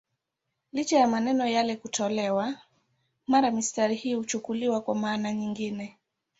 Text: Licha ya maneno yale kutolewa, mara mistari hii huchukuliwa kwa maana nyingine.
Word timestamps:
Licha 0.71 0.99
ya 0.99 1.07
maneno 1.07 1.47
yale 1.47 1.75
kutolewa, 1.75 2.53
mara 3.27 3.51
mistari 3.51 3.95
hii 3.95 4.13
huchukuliwa 4.13 4.81
kwa 4.81 4.95
maana 4.95 5.33
nyingine. 5.33 5.97